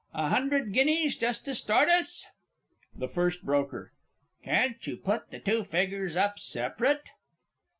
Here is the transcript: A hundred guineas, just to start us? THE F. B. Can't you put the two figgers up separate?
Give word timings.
A 0.15 0.29
hundred 0.29 0.73
guineas, 0.73 1.15
just 1.15 1.45
to 1.45 1.53
start 1.53 1.87
us? 1.87 2.25
THE 2.95 3.05
F. 3.05 3.35
B. 3.45 4.43
Can't 4.43 4.87
you 4.87 4.97
put 4.97 5.29
the 5.29 5.37
two 5.39 5.61
figgers 5.63 6.15
up 6.15 6.39
separate? 6.39 7.07